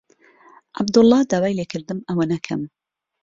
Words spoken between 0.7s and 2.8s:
عەبدوڵڵا داوای لێ کردم ئەوە نەکەم.